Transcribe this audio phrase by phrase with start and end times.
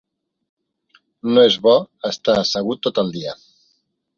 [1.35, 1.75] No és bo
[2.11, 3.37] estar assegut tot el dia.